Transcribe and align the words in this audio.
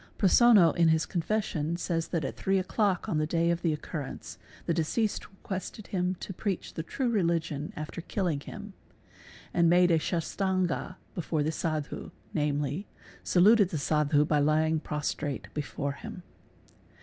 _Prosonno 0.17 0.71
in 0.75 0.87
his 0.87 1.05
confession 1.05 1.77
says 1.77 2.07
that 2.07 2.25
at 2.25 2.35
three 2.35 2.57
o'clock 2.57 3.07
on 3.07 3.19
the 3.19 3.27
day 3.27 3.51
of 3.51 3.61
the' 3.61 3.77
urrence 3.93 4.37
the 4.65 4.73
deceased 4.73 5.29
requested 5.29 5.85
him 5.85 6.15
to 6.15 6.33
preach 6.33 6.73
the 6.73 6.81
true 6.81 7.07
religion 7.07 7.71
after 7.75 8.01
| 8.11 8.17
alling 8.17 8.39
him, 8.41 8.73
and 9.53 9.69
made 9.69 9.91
a 9.91 9.99
shastanga 9.99 10.97
before 11.13 11.43
the 11.43 11.51
Sadhu, 11.51 12.09
namely, 12.33 12.87
saluted 13.23 13.69
"the 13.69 13.77
Sadhu 13.77 14.25
by 14.25 14.39
lying 14.39 14.79
prostrate 14.79 15.53
before 15.53 15.91
him. 15.91 16.23